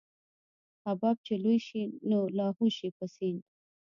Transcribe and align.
حباب 0.85 1.15
چې 1.25 1.33
لوى 1.43 1.57
شي 1.67 1.81
نو 2.09 2.19
لاهو 2.37 2.65
شي 2.77 2.87
په 2.97 3.05
سيند. 3.15 3.41